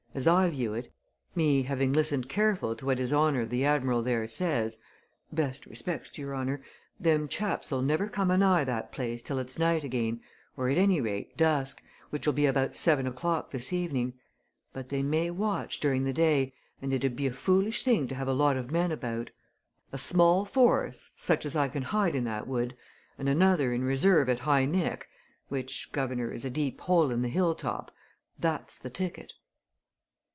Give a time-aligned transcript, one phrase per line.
[0.13, 0.91] As I view it,
[1.35, 4.77] me having listened careful to what his honour the Admiral there says
[5.31, 6.59] best respects to your honour
[6.99, 10.19] them chaps'll never come a nigh that place till it's night again,
[10.57, 14.11] or at any rate, dusk, which'll be about seven o'clock this evening.
[14.73, 18.15] But they may watch, during the day, and it 'ud be a foolish thing to
[18.15, 19.29] have a lot of men about.
[19.93, 22.75] A small force such as I can hide in that wood,
[23.17, 25.07] and another in reserve at High Nick,
[25.47, 27.93] which, guv'nor, is a deep hole in the hill top
[28.37, 29.31] that's the ticket!"